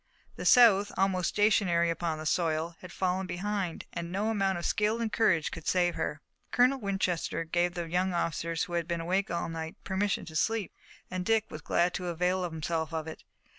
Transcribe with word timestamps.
The 0.35 0.45
South, 0.45 0.91
almost 0.97 1.29
stationary 1.29 1.91
upon 1.91 2.17
the 2.17 2.25
soil, 2.25 2.75
had 2.81 2.91
fallen 2.91 3.27
behind, 3.27 3.85
and 3.93 4.11
no 4.11 4.29
amount 4.31 4.57
of 4.57 4.65
skill 4.65 4.99
and 4.99 5.13
courage 5.13 5.51
could 5.51 5.67
save 5.67 5.93
her. 5.93 6.21
Colonel 6.49 6.79
Winchester 6.79 7.43
gave 7.43 7.75
the 7.75 7.87
young 7.87 8.11
officers 8.11 8.63
who 8.63 8.73
had 8.73 8.87
been 8.87 9.01
awake 9.01 9.29
all 9.29 9.47
night 9.47 9.75
permission 9.83 10.25
to 10.25 10.35
sleep, 10.35 10.73
and 11.11 11.23
Dick 11.23 11.51
was 11.51 11.61
glad 11.61 11.93
to 11.93 12.07
avail 12.07 12.41
himself 12.43 12.91
of 12.91 13.07
it. 13.07 13.23